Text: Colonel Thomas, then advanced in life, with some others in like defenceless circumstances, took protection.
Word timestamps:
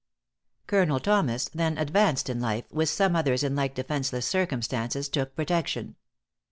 Colonel 0.65 0.99
Thomas, 0.99 1.47
then 1.53 1.77
advanced 1.77 2.27
in 2.27 2.39
life, 2.39 2.65
with 2.71 2.89
some 2.89 3.15
others 3.15 3.43
in 3.43 3.55
like 3.55 3.75
defenceless 3.75 4.25
circumstances, 4.25 5.07
took 5.07 5.35
protection. 5.35 5.95